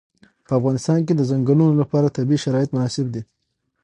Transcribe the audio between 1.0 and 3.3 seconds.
کې د ځنګلونه لپاره طبیعي شرایط مناسب دي.